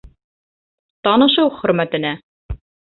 [1.09, 2.19] Танышыу хөрмәтенә!